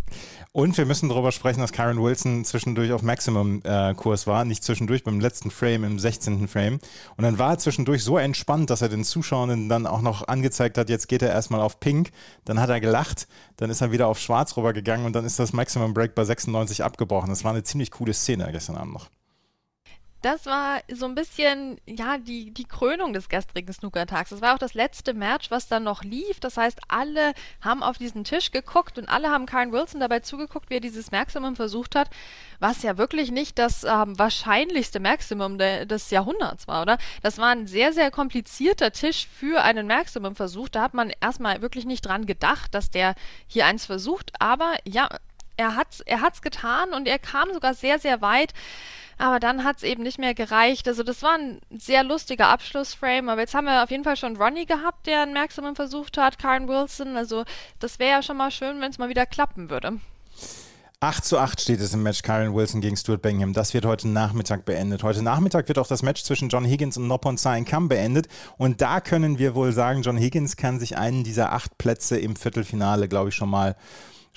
Und 0.52 0.78
wir 0.78 0.86
müssen 0.86 1.10
darüber 1.10 1.32
sprechen, 1.32 1.60
dass 1.60 1.72
Karen 1.72 2.02
Wilson 2.02 2.46
zwischendurch 2.46 2.92
auf 2.92 3.02
Maximum-Kurs 3.04 4.24
äh, 4.24 4.28
war, 4.28 4.46
nicht 4.46 4.64
zwischendurch 4.64 5.04
beim 5.04 5.20
letzten 5.20 5.52
Frame, 5.52 5.84
im 5.84 6.00
16. 6.00 6.48
Frame. 6.48 6.80
Und 7.16 7.24
dann 7.24 7.38
war 7.38 7.52
er 7.52 7.58
zwischendurch 7.60 8.04
so 8.04 8.18
entspannt, 8.18 8.70
dass 8.70 8.82
er 8.82 8.90
den 8.90 9.04
Zuschauern 9.04 9.70
dann 9.70 9.86
auch 9.86 10.02
noch 10.02 10.28
angezeigt 10.28 10.78
hat, 10.78 10.90
jetzt 10.90 11.08
geht 11.08 11.22
er 11.22 11.30
erstmal 11.30 11.62
auf 11.62 11.80
Pink. 11.80 12.12
Dann 12.46 12.60
hat 12.60 12.70
er 12.70 12.80
gelacht, 12.80 13.28
dann 13.58 13.70
ist 13.70 13.82
er 13.82 13.92
wieder 13.92 14.08
auf 14.08 14.20
Schwarz 14.20 14.58
rübergegangen 14.58 15.06
und 15.06 15.14
dann 15.14 15.26
ist 15.26 15.40
das 15.40 15.54
Maximum 15.54 15.94
Break 15.94 16.16
bei 16.16 16.24
96 16.24 16.84
abgebrochen. 16.84 17.30
Das 17.30 17.44
war 17.44 17.52
eine 17.52 17.64
ziemlich 17.64 17.92
coole 17.92 18.14
Szene 18.14 18.48
gestern 18.52 18.78
Abend 18.78 18.94
noch 18.94 19.10
das 20.22 20.46
war 20.46 20.82
so 20.92 21.06
ein 21.06 21.16
bisschen, 21.16 21.80
ja, 21.86 22.18
die, 22.18 22.52
die 22.52 22.66
Krönung 22.66 23.14
des 23.14 23.30
gestrigen 23.30 23.72
Snookertags. 23.72 24.32
Das 24.32 24.42
war 24.42 24.56
auch 24.56 24.60
das 24.60 24.74
letzte 24.74 25.14
Match, 25.14 25.52
was 25.52 25.68
dann 25.68 25.84
noch 25.84 26.04
lief. 26.04 26.40
Das 26.40 26.58
heißt, 26.58 26.80
alle 26.88 27.34
haben 27.62 27.84
auf 27.84 27.98
diesen 27.98 28.24
Tisch 28.24 28.52
geguckt 28.52 28.98
und 28.98 29.10
alle 29.10 29.30
haben 29.30 29.46
Karen 29.46 29.72
Wilson 29.72 30.00
dabei 30.00 30.22
zugeguckt, 30.22 30.70
wie 30.70 30.76
er 30.76 30.80
dieses 30.82 31.12
Maximum 31.12 31.56
versucht 31.56 31.96
hat, 31.96 32.10
was 32.60 32.82
ja 32.82 32.98
wirklich 32.98 33.32
nicht 33.32 33.60
das 33.60 33.84
ähm, 33.84 34.18
wahrscheinlichste 34.18 35.00
Maximum 35.00 35.60
de, 35.60 35.86
des 35.86 36.10
Jahrhunderts 36.10 36.68
war, 36.68 36.82
oder? 36.82 36.98
Das 37.22 37.38
war 37.38 37.50
ein 37.50 37.68
sehr, 37.68 37.94
sehr 37.94 38.10
komplizierter 38.10 38.92
Tisch 38.92 39.28
für 39.28 39.62
einen 39.62 39.86
Maximum-Versuch. 39.86 40.70
Da 40.70 40.82
hat 40.82 40.96
man 40.96 41.12
erstmal 41.22 41.62
wirklich 41.62 41.86
nicht 41.86 42.06
dran 42.06 42.26
gedacht, 42.26 42.74
dass 42.74 42.90
der 42.90 43.14
hier 43.46 43.68
eins 43.68 43.86
versucht. 43.86 44.32
Aber 44.40 44.74
ja, 44.84 45.10
er 45.58 45.76
hat 45.76 46.02
er 46.06 46.22
hat's 46.22 46.42
getan 46.42 46.94
und 46.94 47.08
er 47.08 47.20
kam 47.20 47.52
sogar 47.54 47.74
sehr, 47.74 48.00
sehr 48.00 48.22
weit. 48.22 48.54
Aber 49.20 49.40
dann 49.40 49.64
hat 49.64 49.78
es 49.78 49.84
eben 49.84 50.04
nicht 50.04 50.20
mehr 50.20 50.36
gereicht. 50.36 50.88
Also 50.88 51.02
das 51.02 51.24
war 51.24 51.34
ein 51.34 51.60
sehr 51.76 52.04
lustiger 52.04 52.50
Abschlussframe. 52.50 53.30
Aber 53.30 53.42
jetzt 53.42 53.56
haben 53.56 53.66
wir 53.66 53.84
auf 53.84 53.90
jeden 53.90 54.04
Fall 54.04 54.16
schon 54.16 54.38
Ronnie 54.38 54.68
gehabt, 54.68 55.08
der 55.08 55.24
ein 55.24 55.34
Maximum 55.34 55.76
versucht 55.76 56.18
hat, 56.18 56.38
Karen 56.38 56.68
Wilson. 56.68 57.18
Also 57.18 57.44
das 57.80 57.98
wäre 57.98 58.12
ja 58.12 58.22
schon 58.22 58.38
mal 58.38 58.52
schön, 58.52 58.80
wenn 58.80 58.92
es 58.92 59.00
mal 59.00 59.10
wieder 59.10 59.26
klappen 59.26 59.72
würde. 59.72 60.00
8 61.00 61.26
zu 61.26 61.38
8 61.38 61.62
steht 61.62 61.80
es 61.80 61.94
im 61.94 62.02
Match 62.02 62.24
Karen 62.24 62.56
Wilson 62.56 62.82
gegen 62.82 62.98
Stuart 62.98 63.22
Bingham. 63.22 63.54
Das 63.54 63.74
wird 63.76 63.86
heute 63.86 64.08
Nachmittag 64.08 64.66
beendet. 64.66 65.04
Heute 65.04 65.22
Nachmittag 65.22 65.68
wird 65.68 65.78
auch 65.78 65.88
das 65.88 66.02
Match 66.02 66.24
zwischen 66.24 66.50
John 66.50 66.66
Higgins 66.66 66.98
und 66.98 67.08
Nopon 67.08 67.38
Kam 67.66 67.88
beendet. 67.88 68.28
Und 68.58 68.82
da 68.82 69.00
können 69.00 69.38
wir 69.38 69.54
wohl 69.54 69.74
sagen, 69.74 70.02
John 70.02 70.18
Higgins 70.18 70.58
kann 70.58 70.80
sich 70.80 70.98
einen 70.98 71.24
dieser 71.24 71.54
acht 71.54 71.78
Plätze 71.78 72.18
im 72.18 72.36
Viertelfinale, 72.36 73.08
glaube 73.08 73.30
ich, 73.30 73.36
schon 73.36 73.50
mal 73.50 73.76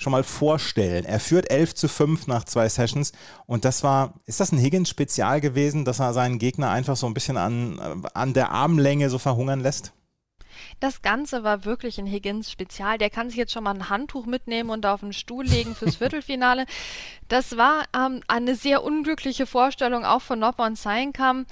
schon 0.01 0.11
mal 0.11 0.23
vorstellen. 0.23 1.05
Er 1.05 1.19
führt 1.19 1.51
11 1.51 1.75
zu 1.75 1.87
5 1.87 2.27
nach 2.27 2.43
zwei 2.45 2.67
Sessions 2.67 3.11
und 3.45 3.65
das 3.65 3.83
war, 3.83 4.15
ist 4.25 4.39
das 4.39 4.51
ein 4.51 4.57
Higgins-Spezial 4.57 5.41
gewesen, 5.41 5.85
dass 5.85 5.99
er 5.99 6.13
seinen 6.13 6.39
Gegner 6.39 6.71
einfach 6.71 6.95
so 6.95 7.05
ein 7.05 7.13
bisschen 7.13 7.37
an, 7.37 7.77
äh, 7.77 8.07
an 8.13 8.33
der 8.33 8.51
Armlänge 8.51 9.09
so 9.09 9.19
verhungern 9.19 9.59
lässt? 9.59 9.93
Das 10.79 11.01
Ganze 11.01 11.43
war 11.43 11.65
wirklich 11.65 11.99
ein 11.99 12.07
Higgins-Spezial. 12.07 12.97
Der 12.97 13.09
kann 13.09 13.29
sich 13.29 13.37
jetzt 13.37 13.53
schon 13.53 13.63
mal 13.63 13.73
ein 13.73 13.89
Handtuch 13.89 14.25
mitnehmen 14.25 14.69
und 14.71 14.85
auf 14.85 15.01
den 15.01 15.13
Stuhl 15.13 15.45
legen 15.45 15.75
fürs 15.75 15.95
Viertelfinale. 15.97 16.65
Das 17.27 17.57
war 17.57 17.85
ähm, 17.95 18.21
eine 18.27 18.55
sehr 18.55 18.83
unglückliche 18.83 19.45
Vorstellung 19.45 20.05
auch 20.05 20.21
von 20.21 20.39
Nopper 20.39 20.65
und 20.65 20.77
Seinkam. 20.77 21.45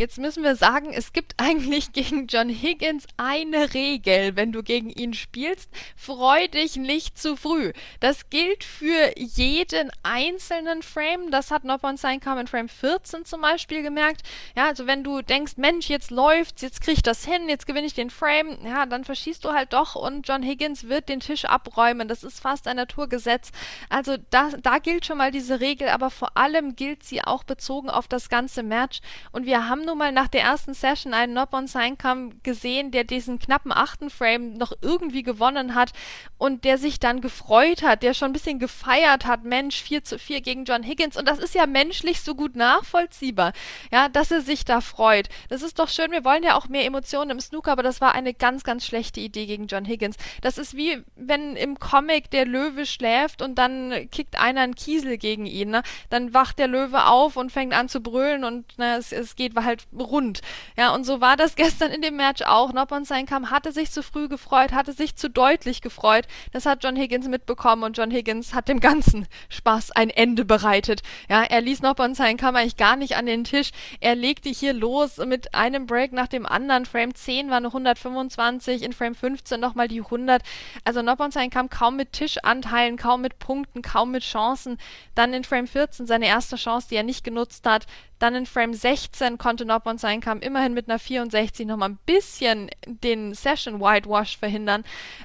Jetzt 0.00 0.16
müssen 0.16 0.42
wir 0.42 0.56
sagen, 0.56 0.94
es 0.94 1.12
gibt 1.12 1.34
eigentlich 1.36 1.92
gegen 1.92 2.26
John 2.26 2.48
Higgins 2.48 3.04
eine 3.18 3.74
Regel, 3.74 4.34
wenn 4.34 4.50
du 4.50 4.62
gegen 4.62 4.88
ihn 4.88 5.12
spielst. 5.12 5.68
Freu 5.94 6.48
dich 6.48 6.76
nicht 6.76 7.18
zu 7.18 7.36
früh. 7.36 7.74
Das 8.00 8.30
gilt 8.30 8.64
für 8.64 9.12
jeden 9.18 9.90
einzelnen 10.02 10.80
Frame. 10.80 11.30
Das 11.30 11.50
hat 11.50 11.64
Noppon 11.64 11.98
Seinkam 11.98 12.38
in 12.38 12.46
Frame 12.46 12.70
14 12.70 13.26
zum 13.26 13.42
Beispiel 13.42 13.82
gemerkt. 13.82 14.22
Ja, 14.56 14.68
also 14.68 14.86
wenn 14.86 15.04
du 15.04 15.20
denkst, 15.20 15.58
Mensch, 15.58 15.90
jetzt 15.90 16.10
läuft's, 16.10 16.62
jetzt 16.62 16.80
krieg 16.80 16.94
ich 16.94 17.02
das 17.02 17.26
hin, 17.26 17.50
jetzt 17.50 17.66
gewinne 17.66 17.86
ich 17.86 17.92
den 17.92 18.08
Frame, 18.08 18.56
ja, 18.64 18.86
dann 18.86 19.04
verschießt 19.04 19.44
du 19.44 19.52
halt 19.52 19.74
doch 19.74 19.96
und 19.96 20.26
John 20.26 20.42
Higgins 20.42 20.88
wird 20.88 21.10
den 21.10 21.20
Tisch 21.20 21.44
abräumen. 21.44 22.08
Das 22.08 22.24
ist 22.24 22.40
fast 22.40 22.66
ein 22.68 22.76
Naturgesetz. 22.76 23.50
Also 23.90 24.16
da, 24.30 24.48
da 24.62 24.78
gilt 24.78 25.04
schon 25.04 25.18
mal 25.18 25.30
diese 25.30 25.60
Regel, 25.60 25.90
aber 25.90 26.08
vor 26.08 26.38
allem 26.38 26.74
gilt 26.74 27.02
sie 27.02 27.22
auch 27.22 27.44
bezogen 27.44 27.90
auf 27.90 28.08
das 28.08 28.30
ganze 28.30 28.62
Match. 28.62 29.00
Und 29.30 29.44
wir 29.44 29.68
haben 29.68 29.89
nun 29.90 29.98
mal 29.98 30.12
nach 30.12 30.28
der 30.28 30.42
ersten 30.42 30.72
Session 30.72 31.12
einen 31.12 31.34
Nob 31.34 31.52
on 31.52 31.66
Signcam 31.66 32.42
gesehen, 32.42 32.90
der 32.90 33.04
diesen 33.04 33.38
knappen 33.38 33.72
achten 33.72 34.08
Frame 34.08 34.54
noch 34.54 34.72
irgendwie 34.80 35.22
gewonnen 35.22 35.74
hat 35.74 35.92
und 36.38 36.64
der 36.64 36.78
sich 36.78 37.00
dann 37.00 37.20
gefreut 37.20 37.82
hat, 37.82 38.02
der 38.02 38.14
schon 38.14 38.30
ein 38.30 38.32
bisschen 38.32 38.58
gefeiert 38.58 39.26
hat, 39.26 39.44
Mensch, 39.44 39.82
4 39.82 40.04
zu 40.04 40.18
4 40.18 40.40
gegen 40.40 40.64
John 40.64 40.82
Higgins. 40.82 41.16
Und 41.16 41.28
das 41.28 41.38
ist 41.38 41.54
ja 41.54 41.66
menschlich 41.66 42.20
so 42.22 42.34
gut 42.34 42.56
nachvollziehbar, 42.56 43.52
ja, 43.92 44.08
dass 44.08 44.30
er 44.30 44.40
sich 44.40 44.64
da 44.64 44.80
freut. 44.80 45.28
Das 45.48 45.62
ist 45.62 45.78
doch 45.78 45.88
schön, 45.88 46.12
wir 46.12 46.24
wollen 46.24 46.42
ja 46.42 46.54
auch 46.54 46.68
mehr 46.68 46.84
Emotionen 46.84 47.30
im 47.30 47.40
Snooker, 47.40 47.72
aber 47.72 47.82
das 47.82 48.00
war 48.00 48.14
eine 48.14 48.32
ganz, 48.32 48.64
ganz 48.64 48.86
schlechte 48.86 49.20
Idee 49.20 49.46
gegen 49.46 49.66
John 49.66 49.84
Higgins. 49.84 50.16
Das 50.40 50.56
ist 50.56 50.76
wie, 50.76 51.02
wenn 51.16 51.56
im 51.56 51.78
Comic 51.78 52.30
der 52.30 52.46
Löwe 52.46 52.86
schläft 52.86 53.42
und 53.42 53.56
dann 53.56 54.08
kickt 54.10 54.38
einer 54.38 54.60
einen 54.60 54.74
Kiesel 54.74 55.18
gegen 55.18 55.46
ihn. 55.46 55.70
Ne? 55.70 55.82
Dann 56.10 56.32
wacht 56.32 56.58
der 56.58 56.68
Löwe 56.68 57.06
auf 57.06 57.36
und 57.36 57.50
fängt 57.50 57.74
an 57.74 57.88
zu 57.88 58.00
brüllen 58.00 58.44
und 58.44 58.66
na, 58.76 58.96
es, 58.96 59.10
es 59.12 59.36
geht 59.36 59.56
halt 59.56 59.69
rund. 59.98 60.40
Ja, 60.76 60.94
und 60.94 61.04
so 61.04 61.20
war 61.20 61.36
das 61.36 61.56
gestern 61.56 61.90
in 61.90 62.02
dem 62.02 62.16
Match 62.16 62.42
auch. 62.42 62.72
Noppon 62.72 63.04
Seinkam 63.04 63.50
hatte 63.50 63.72
sich 63.72 63.90
zu 63.90 64.02
früh 64.02 64.28
gefreut, 64.28 64.72
hatte 64.72 64.92
sich 64.92 65.16
zu 65.16 65.28
deutlich 65.28 65.80
gefreut. 65.80 66.26
Das 66.52 66.66
hat 66.66 66.84
John 66.84 66.96
Higgins 66.96 67.28
mitbekommen 67.28 67.82
und 67.82 67.96
John 67.96 68.10
Higgins 68.10 68.54
hat 68.54 68.68
dem 68.68 68.80
ganzen 68.80 69.26
Spaß 69.48 69.92
ein 69.92 70.10
Ende 70.10 70.44
bereitet. 70.44 71.02
Ja, 71.28 71.42
er 71.42 71.60
ließ 71.60 71.82
Noppon 71.82 72.14
Seinkam 72.14 72.56
eigentlich 72.56 72.76
gar 72.76 72.96
nicht 72.96 73.16
an 73.16 73.26
den 73.26 73.44
Tisch. 73.44 73.70
Er 74.00 74.14
legte 74.14 74.48
hier 74.48 74.72
los 74.72 75.18
mit 75.18 75.54
einem 75.54 75.86
Break 75.86 76.12
nach 76.12 76.28
dem 76.28 76.46
anderen. 76.46 76.86
Frame 76.86 77.14
10 77.14 77.50
war 77.50 77.58
eine 77.58 77.68
125, 77.68 78.82
in 78.82 78.92
Frame 78.92 79.14
15 79.14 79.60
nochmal 79.60 79.88
die 79.88 80.00
100. 80.00 80.42
Also 80.84 81.02
Noppon 81.02 81.30
Seinkam 81.30 81.70
kaum 81.70 81.96
mit 81.96 82.12
Tischanteilen, 82.12 82.96
kaum 82.96 83.20
mit 83.20 83.38
Punkten, 83.38 83.82
kaum 83.82 84.10
mit 84.10 84.22
Chancen. 84.22 84.78
Dann 85.14 85.34
in 85.34 85.44
Frame 85.44 85.66
14 85.66 86.06
seine 86.06 86.26
erste 86.26 86.56
Chance, 86.56 86.88
die 86.90 86.96
er 86.96 87.02
nicht 87.02 87.24
genutzt 87.24 87.66
hat. 87.66 87.86
Dann 88.20 88.34
in 88.34 88.46
Frame 88.46 88.74
16 88.74 89.38
konnte 89.38 89.64
Noppon 89.64 89.98
sein, 89.98 90.20
kam 90.20 90.40
immerhin 90.40 90.74
mit 90.74 90.88
einer 90.88 90.98
64 90.98 91.66
nochmal 91.66 91.88
ein 91.88 91.98
bisschen 92.06 92.70
den 92.86 93.34
Session 93.34 93.80
Whitewash 93.80 94.36
verhindern. 94.36 94.84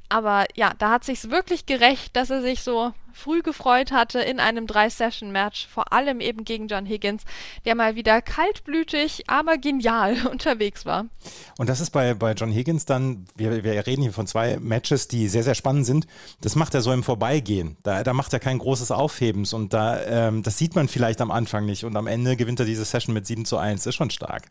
Aber 0.09 0.45
ja, 0.55 0.73
da 0.79 0.89
hat 0.91 1.03
sich's 1.03 1.29
wirklich 1.29 1.67
gerecht, 1.67 2.15
dass 2.15 2.31
er 2.31 2.41
sich 2.41 2.63
so 2.63 2.93
früh 3.15 3.41
gefreut 3.41 3.91
hatte 3.91 4.19
in 4.19 4.39
einem 4.39 4.67
Drei-Session-Match, 4.67 5.67
vor 5.67 5.93
allem 5.93 6.19
eben 6.19 6.43
gegen 6.43 6.67
John 6.67 6.85
Higgins, 6.85 7.23
der 7.65 7.75
mal 7.75 7.95
wieder 7.95 8.21
kaltblütig, 8.21 9.23
aber 9.27 9.57
genial 9.57 10.27
unterwegs 10.31 10.85
war. 10.85 11.05
Und 11.57 11.69
das 11.69 11.79
ist 11.79 11.91
bei, 11.91 12.13
bei 12.13 12.33
John 12.33 12.51
Higgins 12.51 12.85
dann, 12.85 13.25
wir, 13.35 13.63
wir 13.63 13.87
reden 13.87 14.01
hier 14.01 14.13
von 14.13 14.27
zwei 14.27 14.57
Matches, 14.59 15.07
die 15.07 15.27
sehr, 15.27 15.43
sehr 15.43 15.55
spannend 15.55 15.85
sind. 15.85 16.07
Das 16.41 16.55
macht 16.55 16.73
er 16.75 16.81
so 16.81 16.91
im 16.91 17.03
Vorbeigehen. 17.03 17.77
Da, 17.83 18.03
da 18.03 18.13
macht 18.13 18.33
er 18.33 18.39
kein 18.39 18.59
großes 18.59 18.91
Aufhebens 18.91 19.53
und 19.53 19.73
da, 19.73 20.01
ähm, 20.03 20.43
das 20.43 20.57
sieht 20.57 20.75
man 20.75 20.87
vielleicht 20.87 21.21
am 21.21 21.31
Anfang 21.31 21.65
nicht. 21.65 21.85
Und 21.85 21.95
am 21.95 22.07
Ende 22.07 22.35
gewinnt 22.35 22.59
er 22.59 22.65
diese 22.65 22.85
Session 22.85 23.13
mit 23.13 23.25
7 23.25 23.45
zu 23.45 23.57
1. 23.57 23.85
Ist 23.85 23.95
schon 23.95 24.09
stark 24.09 24.43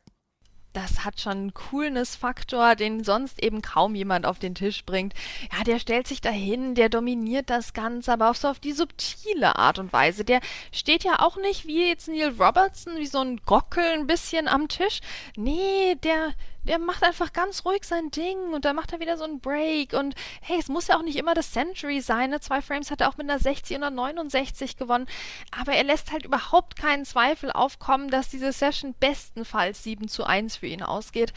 das 0.75 1.05
hat 1.05 1.21
schon 1.21 1.33
einen 1.33 1.55
Coolness-Faktor, 1.55 2.75
den 2.75 3.05
sonst 3.05 3.43
eben 3.43 3.63
kaum 3.63 3.95
jemand 3.95 4.27
auf 4.27 4.39
den 4.39 4.55
Tisch 4.55 4.85
bringt. 4.85 5.15
Ja, 5.57 5.65
der 5.65 5.79
stellt 5.79 6.07
sich 6.07 6.21
dahin, 6.21 6.75
der 6.75 6.89
dominiert 6.89 7.49
das 7.49 7.73
Ganze, 7.73 8.13
aber 8.13 8.31
auch 8.31 8.35
so 8.35 8.49
auf 8.49 8.59
die 8.59 8.73
subtile 8.73 9.57
Art 9.57 9.79
und 9.79 9.93
Weise. 9.93 10.25
Der 10.25 10.41
steht 10.73 11.05
ja 11.05 11.21
auch 11.21 11.37
nicht 11.37 11.67
wie 11.67 11.89
jetzt 11.89 12.09
Neil 12.09 12.35
Robertson, 12.39 12.97
wie 12.99 13.07
so 13.07 13.21
ein 13.21 13.41
Gockel 13.47 13.85
ein 13.85 14.07
bisschen 14.07 14.49
am 14.49 14.69
Tisch. 14.69 15.01
Nee, 15.37 15.95
der, 16.03 16.35
der 16.65 16.79
macht 16.79 17.03
einfach 17.03 17.33
ganz 17.33 17.65
ruhig 17.65 17.85
sein 17.85 18.11
Ding 18.11 18.53
und 18.53 18.65
dann 18.65 18.77
macht 18.77 18.93
er 18.93 19.01
wieder 19.01 19.17
so 19.17 19.25
einen 19.25 19.41
Break 19.41 19.93
und 19.93 20.15
hey, 20.41 20.59
es 20.59 20.69
muss 20.69 20.89
ja 20.89 20.97
auch 20.97 21.03
nicht 21.03 21.17
immer 21.17 21.35
das 21.35 21.53
Century 21.53 22.01
sein. 22.01 22.31
Ne? 22.31 22.41
Zwei 22.41 22.63
Frames 22.63 22.91
hat 22.91 23.01
er 23.01 23.09
auch 23.09 23.17
mit 23.17 23.29
einer 23.29 23.39
60 23.39 23.77
und 23.77 23.83
einer 23.83 23.95
69 23.95 24.77
gewonnen, 24.77 25.07
aber 25.59 25.73
er 25.73 25.85
lässt 25.85 26.13
halt 26.13 26.25
überhaupt 26.25 26.77
keinen 26.77 27.05
Zweifel 27.05 27.51
aufkommen, 27.51 28.11
dass 28.11 28.29
diese 28.29 28.53
Session 28.53 28.95
bestenfalls 28.99 29.83
7 29.83 30.09
zu 30.09 30.25
1 30.25 30.57
für 30.57 30.67
ihn 30.67 30.83
ausgeht 30.83 31.33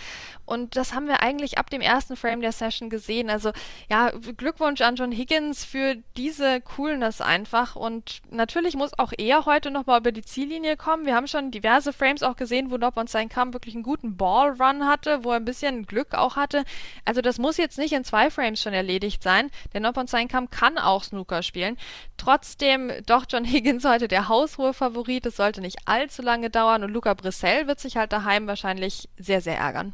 und 0.45 0.75
das 0.75 0.93
haben 0.93 1.07
wir 1.07 1.21
eigentlich 1.21 1.57
ab 1.57 1.69
dem 1.69 1.81
ersten 1.81 2.15
Frame 2.15 2.41
der 2.41 2.51
Session 2.51 2.89
gesehen. 2.89 3.29
Also 3.29 3.51
ja, 3.89 4.11
Glückwunsch 4.11 4.81
an 4.81 4.95
John 4.95 5.11
Higgins 5.11 5.65
für 5.65 5.95
diese 6.15 6.61
Coolness 6.61 7.21
einfach 7.21 7.75
und 7.75 8.21
natürlich 8.29 8.75
muss 8.75 8.97
auch 8.97 9.11
er 9.17 9.45
heute 9.45 9.71
nochmal 9.71 9.99
über 9.99 10.11
die 10.11 10.21
Ziellinie 10.21 10.77
kommen. 10.77 11.05
Wir 11.05 11.15
haben 11.15 11.27
schon 11.27 11.51
diverse 11.51 11.91
Frames 11.91 12.23
auch 12.23 12.35
gesehen, 12.35 12.71
wo 12.71 12.77
Nob 12.77 12.97
und 12.97 13.09
sein 13.09 13.29
Kamm 13.29 13.53
wirklich 13.53 13.75
einen 13.75 13.83
guten 13.83 14.15
Ballrun 14.15 14.87
hatte 14.87 15.16
wo 15.23 15.31
er 15.31 15.37
ein 15.37 15.45
bisschen 15.45 15.85
Glück 15.85 16.13
auch 16.13 16.35
hatte. 16.35 16.63
Also 17.05 17.21
das 17.21 17.37
muss 17.37 17.57
jetzt 17.57 17.77
nicht 17.77 17.93
in 17.93 18.03
zwei 18.03 18.29
Frames 18.29 18.61
schon 18.61 18.73
erledigt 18.73 19.23
sein, 19.23 19.49
denn 19.73 19.83
Noppon 19.83 20.07
Seinkam 20.07 20.49
kann 20.49 20.77
auch 20.77 21.03
Snooker 21.03 21.43
spielen. 21.43 21.77
Trotzdem 22.17 22.91
doch 23.05 23.25
John 23.29 23.45
Higgins 23.45 23.85
heute 23.85 24.07
der 24.07 24.29
haushohe 24.29 24.73
Favorit. 24.73 25.25
Es 25.25 25.37
sollte 25.37 25.61
nicht 25.61 25.77
allzu 25.85 26.21
lange 26.21 26.49
dauern 26.49 26.83
und 26.83 26.91
Luca 26.91 27.13
Brissell 27.13 27.67
wird 27.67 27.79
sich 27.79 27.97
halt 27.97 28.11
daheim 28.11 28.47
wahrscheinlich 28.47 29.09
sehr, 29.17 29.41
sehr 29.41 29.57
ärgern. 29.57 29.93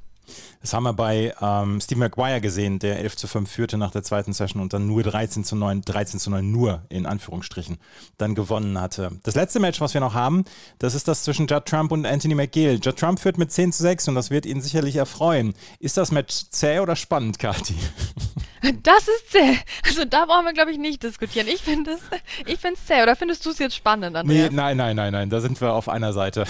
Das 0.61 0.73
haben 0.73 0.83
wir 0.83 0.93
bei 0.93 1.33
ähm, 1.41 1.81
Steve 1.81 1.99
McGuire 1.99 2.41
gesehen, 2.41 2.79
der 2.79 2.99
11 2.99 3.17
zu 3.17 3.27
5 3.27 3.49
führte 3.49 3.77
nach 3.77 3.91
der 3.91 4.03
zweiten 4.03 4.33
Session 4.33 4.61
und 4.61 4.73
dann 4.73 4.87
nur 4.87 5.03
13 5.03 5.43
zu 5.43 5.55
9, 5.55 5.81
13 5.81 6.19
zu 6.19 6.29
9 6.29 6.49
nur 6.49 6.83
in 6.89 7.05
Anführungsstrichen 7.05 7.77
dann 8.17 8.35
gewonnen 8.35 8.79
hatte. 8.79 9.11
Das 9.23 9.35
letzte 9.35 9.59
Match, 9.59 9.81
was 9.81 9.93
wir 9.93 10.01
noch 10.01 10.13
haben, 10.13 10.45
das 10.79 10.95
ist 10.95 11.07
das 11.07 11.23
zwischen 11.23 11.47
Judd 11.47 11.65
Trump 11.65 11.91
und 11.91 12.05
Anthony 12.05 12.35
McGill. 12.35 12.79
Judd 12.81 12.97
Trump 12.97 13.19
führt 13.19 13.37
mit 13.37 13.51
10 13.51 13.73
zu 13.73 13.83
6 13.83 14.07
und 14.07 14.15
das 14.15 14.29
wird 14.29 14.45
ihn 14.45 14.61
sicherlich 14.61 14.95
erfreuen. 14.95 15.53
Ist 15.79 15.97
das 15.97 16.11
Match 16.11 16.45
zäh 16.49 16.79
oder 16.79 16.95
spannend, 16.95 17.39
Kati? 17.39 17.75
Das 18.81 19.09
ist 19.09 19.31
zäh. 19.31 19.57
Also 19.85 20.05
da 20.05 20.23
brauchen 20.25 20.45
wir, 20.45 20.53
glaube 20.53 20.71
ich, 20.71 20.77
nicht 20.77 21.03
diskutieren. 21.03 21.47
Ich 21.47 21.61
finde 21.61 21.91
es 21.91 22.01
ich 22.45 22.59
zäh. 22.85 23.03
Oder 23.03 23.17
findest 23.17 23.45
du 23.45 23.49
es 23.49 23.59
jetzt 23.59 23.75
spannend, 23.75 24.15
Andreas? 24.15 24.49
Nee, 24.51 24.55
nein, 24.55 24.77
nein, 24.77 24.95
nein, 24.95 25.11
nein. 25.11 25.29
Da 25.29 25.41
sind 25.41 25.59
wir 25.59 25.73
auf 25.73 25.89
einer 25.89 26.13
Seite. 26.13 26.45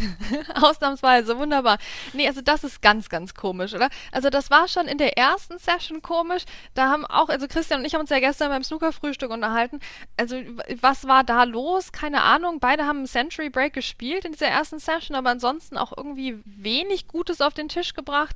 Ausnahmsweise, 0.54 1.36
wunderbar. 1.36 1.76
Nee, 2.14 2.26
also 2.26 2.40
das 2.40 2.64
ist 2.64 2.80
ganz, 2.80 3.10
ganz 3.10 3.34
komisch, 3.34 3.74
oder? 3.74 3.90
Also 4.10 4.30
das 4.30 4.50
war 4.50 4.68
schon 4.68 4.86
in 4.86 4.96
der 4.96 5.18
ersten 5.18 5.58
Session 5.58 6.00
komisch. 6.00 6.44
Da 6.72 6.88
haben 6.88 7.04
auch, 7.04 7.28
also 7.28 7.46
Christian 7.46 7.80
und 7.80 7.86
ich 7.86 7.92
haben 7.92 8.00
uns 8.00 8.10
ja 8.10 8.20
gestern 8.20 8.48
beim 8.48 8.64
Snooker-Frühstück 8.64 9.30
unterhalten. 9.30 9.80
Also 10.16 10.36
was 10.80 11.06
war 11.06 11.24
da 11.24 11.44
los? 11.44 11.92
Keine 11.92 12.22
Ahnung. 12.22 12.58
Beide 12.60 12.86
haben 12.86 13.04
Century 13.06 13.50
Break 13.50 13.74
gespielt 13.74 14.24
in 14.24 14.32
dieser 14.32 14.48
ersten 14.48 14.78
Session, 14.78 15.14
aber 15.14 15.28
ansonsten 15.28 15.76
auch 15.76 15.92
irgendwie 15.94 16.40
wenig 16.46 17.06
Gutes 17.06 17.42
auf 17.42 17.52
den 17.52 17.68
Tisch 17.68 17.92
gebracht. 17.92 18.34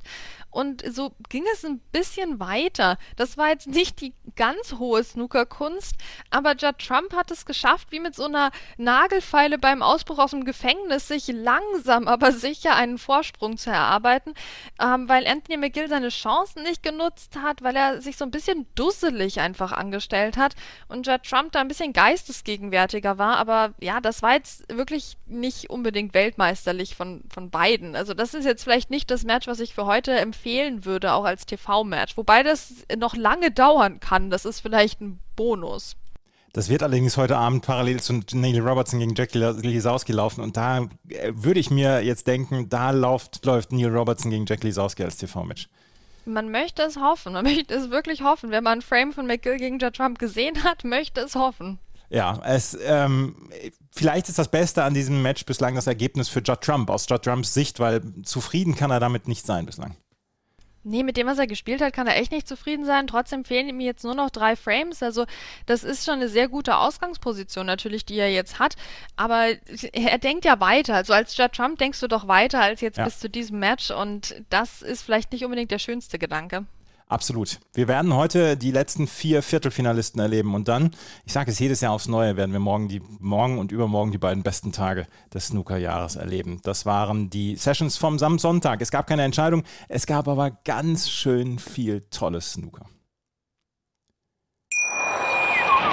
Und 0.51 0.83
so 0.89 1.11
ging 1.27 1.43
es 1.51 1.65
ein 1.65 1.79
bisschen 1.91 2.39
weiter. 2.39 2.97
Das 3.15 3.37
war 3.37 3.49
jetzt 3.49 3.67
nicht 3.67 4.01
die 4.01 4.13
ganz 4.35 4.73
hohe 4.79 5.03
Snookerkunst, 5.03 5.95
aber 6.29 6.55
Judd 6.55 6.79
Trump 6.79 7.13
hat 7.13 7.31
es 7.31 7.45
geschafft, 7.45 7.91
wie 7.91 7.99
mit 7.99 8.15
so 8.15 8.25
einer 8.25 8.51
Nagelfeile 8.77 9.57
beim 9.57 9.81
Ausbruch 9.81 10.19
aus 10.19 10.31
dem 10.31 10.45
Gefängnis, 10.45 11.07
sich 11.07 11.27
langsam 11.27 12.07
aber 12.07 12.31
sicher 12.31 12.75
einen 12.75 12.97
Vorsprung 12.97 13.57
zu 13.57 13.69
erarbeiten, 13.69 14.33
ähm, 14.81 15.07
weil 15.09 15.27
Anthony 15.27 15.57
McGill 15.57 15.89
seine 15.89 16.09
Chancen 16.09 16.63
nicht 16.63 16.83
genutzt 16.83 17.37
hat, 17.41 17.61
weil 17.61 17.75
er 17.75 18.01
sich 18.01 18.17
so 18.17 18.25
ein 18.25 18.31
bisschen 18.31 18.65
dusselig 18.75 19.39
einfach 19.39 19.71
angestellt 19.71 20.37
hat 20.37 20.55
und 20.87 21.07
Judd 21.07 21.23
Trump 21.23 21.51
da 21.51 21.61
ein 21.61 21.67
bisschen 21.67 21.93
geistesgegenwärtiger 21.93 23.17
war. 23.17 23.37
Aber 23.37 23.73
ja, 23.79 24.01
das 24.01 24.21
war 24.21 24.33
jetzt 24.33 24.65
wirklich 24.75 25.17
nicht 25.25 25.69
unbedingt 25.69 26.13
weltmeisterlich 26.13 26.95
von, 26.95 27.23
von 27.33 27.49
beiden. 27.49 27.95
Also 27.95 28.13
das 28.13 28.33
ist 28.33 28.45
jetzt 28.45 28.63
vielleicht 28.63 28.89
nicht 28.89 29.11
das 29.11 29.23
Match, 29.23 29.47
was 29.47 29.59
ich 29.59 29.73
für 29.73 29.85
heute 29.85 30.11
empfehle 30.11 30.45
empfehlen 30.45 30.85
würde, 30.85 31.13
auch 31.13 31.25
als 31.25 31.45
TV-Match. 31.45 32.17
Wobei 32.17 32.43
das 32.43 32.85
noch 32.97 33.04
lange 33.13 33.51
dauern 33.51 33.99
kann. 33.99 34.31
Das 34.31 34.45
ist 34.45 34.61
vielleicht 34.61 35.01
ein 35.01 35.19
Bonus. 35.35 35.95
Das 36.55 36.69
wird 36.69 36.83
allerdings 36.83 37.17
heute 37.17 37.35
Abend 37.35 37.65
parallel 37.65 37.99
zu 37.99 38.21
Neil 38.31 38.61
Robertson 38.61 38.99
gegen 38.99 39.13
Jackie 39.13 39.39
Lisowski 39.39 40.13
laufen 40.13 40.39
und 40.39 40.55
da 40.55 40.87
äh, 41.09 41.33
würde 41.33 41.59
ich 41.59 41.69
mir 41.69 42.01
jetzt 42.01 42.27
denken, 42.27 42.69
da 42.69 42.91
läuft, 42.91 43.45
läuft 43.45 43.73
Neil 43.73 43.93
Robertson 43.93 44.31
gegen 44.31 44.45
Jack 44.45 44.63
Lisowski 44.63 45.03
als 45.03 45.17
TV-Match. 45.17 45.67
Man 46.23 46.51
möchte 46.51 46.83
es 46.83 46.95
hoffen, 46.95 47.33
man 47.33 47.43
möchte 47.55 47.73
es 47.73 47.89
wirklich 47.89 48.21
hoffen. 48.21 48.51
Wenn 48.51 48.63
man 48.63 48.79
ein 48.79 48.81
Frame 48.81 49.11
von 49.11 49.27
McGill 49.27 49.57
gegen 49.57 49.79
Judd 49.79 49.97
Trump 49.97 50.17
gesehen 50.17 50.63
hat, 50.63 50.85
möchte 50.85 51.19
es 51.19 51.35
hoffen. 51.35 51.77
Ja, 52.09 52.39
es, 52.45 52.77
ähm, 52.85 53.49
vielleicht 53.91 54.29
ist 54.29 54.39
das 54.39 54.49
Beste 54.49 54.83
an 54.83 54.93
diesem 54.93 55.21
Match 55.21 55.45
bislang 55.45 55.75
das 55.75 55.87
Ergebnis 55.87 56.29
für 56.29 56.39
Judd 56.39 56.61
Trump 56.61 56.89
aus 56.89 57.05
Judd 57.09 57.23
Trumps 57.23 57.53
Sicht, 57.53 57.81
weil 57.81 58.01
zufrieden 58.23 58.75
kann 58.75 58.91
er 58.91 59.01
damit 59.01 59.27
nicht 59.27 59.45
sein 59.45 59.65
bislang. 59.65 59.97
Nee, 60.87 61.01
mit 61.01 61.17
dem, 61.17 61.25
was 61.25 61.39
er 61.39 61.47
gespielt 61.47 61.81
hat, 61.81 61.93
kann 61.93 62.05
er 62.05 62.15
echt 62.15 62.31
nicht 62.31 62.47
zufrieden 62.47 62.85
sein. 62.85 63.07
Trotzdem 63.07 63.43
fehlen 63.43 63.67
ihm 63.67 63.79
jetzt 63.79 64.03
nur 64.03 64.13
noch 64.13 64.29
drei 64.29 64.55
Frames. 64.55 65.01
Also, 65.01 65.25
das 65.65 65.83
ist 65.83 66.05
schon 66.05 66.15
eine 66.15 66.29
sehr 66.29 66.47
gute 66.47 66.77
Ausgangsposition 66.77 67.65
natürlich, 67.65 68.05
die 68.05 68.19
er 68.19 68.31
jetzt 68.31 68.59
hat. 68.59 68.75
Aber 69.15 69.47
er 69.93 70.17
denkt 70.19 70.45
ja 70.45 70.59
weiter. 70.59 70.93
Also, 70.93 71.13
als 71.13 71.35
Judd 71.35 71.53
Trump 71.53 71.79
denkst 71.79 71.99
du 71.99 72.07
doch 72.07 72.27
weiter 72.27 72.61
als 72.61 72.81
jetzt 72.81 72.99
ja. 72.99 73.05
bis 73.05 73.19
zu 73.19 73.31
diesem 73.31 73.57
Match. 73.57 73.89
Und 73.89 74.35
das 74.51 74.83
ist 74.83 75.01
vielleicht 75.01 75.31
nicht 75.31 75.43
unbedingt 75.43 75.71
der 75.71 75.79
schönste 75.79 76.19
Gedanke. 76.19 76.65
Absolut. 77.07 77.59
Wir 77.73 77.87
werden 77.87 78.15
heute 78.15 78.57
die 78.57 78.71
letzten 78.71 79.05
vier 79.05 79.43
Viertelfinalisten 79.43 80.19
erleben 80.19 80.55
und 80.55 80.67
dann, 80.67 80.89
ich 81.23 81.33
sage 81.33 81.51
es 81.51 81.59
jedes 81.59 81.81
Jahr 81.81 81.93
aufs 81.93 82.07
Neue, 82.07 82.35
werden 82.35 82.51
wir 82.51 82.59
morgen, 82.59 82.87
die, 82.87 83.01
morgen 83.19 83.59
und 83.59 83.71
übermorgen 83.71 84.11
die 84.11 84.17
beiden 84.17 84.41
besten 84.41 84.71
Tage 84.71 85.05
des 85.31 85.47
Snooker-Jahres 85.47 86.15
erleben. 86.15 86.59
Das 86.63 86.87
waren 86.87 87.29
die 87.29 87.57
Sessions 87.57 87.97
vom 87.97 88.17
Sonntag. 88.17 88.81
Es 88.81 88.89
gab 88.89 89.05
keine 89.05 89.23
Entscheidung, 89.23 89.63
es 89.87 90.07
gab 90.07 90.27
aber 90.27 90.49
ganz 90.49 91.07
schön 91.07 91.59
viel 91.59 92.01
tolles 92.09 92.53
Snooker. 92.53 92.87